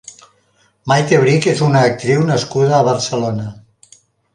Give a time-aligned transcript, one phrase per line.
[0.91, 3.51] Maite Brik és una actriu nascuda a Barcelona.